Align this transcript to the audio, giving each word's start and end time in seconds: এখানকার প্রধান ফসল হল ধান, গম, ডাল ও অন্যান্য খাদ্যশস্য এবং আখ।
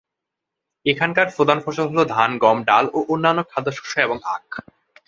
এখানকার 0.85 1.27
প্রধান 1.35 1.57
ফসল 1.65 1.85
হল 1.91 1.99
ধান, 2.05 2.31
গম, 2.37 2.57
ডাল 2.63 2.85
ও 2.93 2.99
অন্যান্য 3.07 3.39
খাদ্যশস্য 3.51 3.95
এবং 4.01 4.17
আখ। 4.35 4.47